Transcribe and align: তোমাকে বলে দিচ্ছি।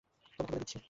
তোমাকে 0.23 0.43
বলে 0.45 0.59
দিচ্ছি। 0.59 0.77